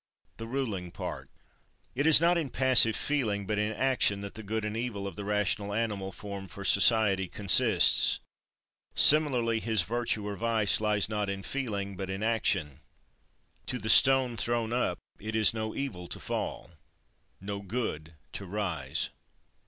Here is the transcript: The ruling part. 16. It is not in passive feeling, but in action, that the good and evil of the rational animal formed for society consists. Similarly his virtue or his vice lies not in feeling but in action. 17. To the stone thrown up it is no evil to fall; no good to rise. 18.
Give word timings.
The 0.37 0.47
ruling 0.47 0.89
part. 0.89 1.29
16. 1.89 1.91
It 1.93 2.07
is 2.07 2.19
not 2.19 2.35
in 2.35 2.49
passive 2.49 2.95
feeling, 2.95 3.45
but 3.45 3.59
in 3.59 3.71
action, 3.71 4.21
that 4.21 4.33
the 4.33 4.41
good 4.41 4.65
and 4.65 4.75
evil 4.75 5.05
of 5.05 5.15
the 5.15 5.23
rational 5.23 5.75
animal 5.75 6.11
formed 6.11 6.49
for 6.49 6.65
society 6.65 7.27
consists. 7.27 8.19
Similarly 8.95 9.59
his 9.59 9.83
virtue 9.83 10.25
or 10.25 10.31
his 10.31 10.39
vice 10.41 10.81
lies 10.81 11.07
not 11.07 11.29
in 11.29 11.43
feeling 11.43 11.95
but 11.95 12.09
in 12.09 12.23
action. 12.23 12.79
17. 13.67 13.67
To 13.67 13.77
the 13.77 13.89
stone 13.89 14.37
thrown 14.37 14.73
up 14.73 14.97
it 15.19 15.35
is 15.35 15.53
no 15.53 15.75
evil 15.75 16.07
to 16.07 16.19
fall; 16.19 16.71
no 17.39 17.61
good 17.61 18.15
to 18.33 18.47
rise. 18.47 19.09
18. 19.11 19.13